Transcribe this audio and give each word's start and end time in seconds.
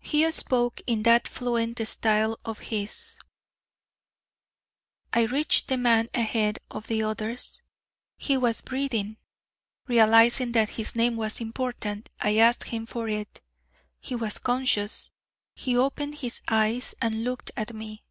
He 0.00 0.30
spoke 0.32 0.80
in 0.86 1.02
that 1.02 1.28
fluent 1.28 1.86
style 1.86 2.38
of 2.42 2.60
his: 2.60 3.18
"I 5.12 5.24
reached 5.26 5.68
the 5.68 5.76
man 5.76 6.08
ahead 6.14 6.58
of 6.70 6.86
the 6.86 7.02
others; 7.02 7.60
he 8.16 8.38
was 8.38 8.62
breathing. 8.62 9.18
Realizing 9.86 10.52
that 10.52 10.70
his 10.70 10.96
name 10.96 11.16
was 11.16 11.38
important, 11.42 12.08
I 12.18 12.38
asked 12.38 12.68
him 12.68 12.86
for 12.86 13.08
it. 13.10 13.42
He 14.00 14.14
was 14.14 14.38
conscious; 14.38 15.10
he 15.54 15.76
opened 15.76 16.20
his 16.20 16.40
eyes 16.48 16.94
and 17.02 17.22
looked 17.22 17.50
at 17.54 17.74
me. 17.74 18.04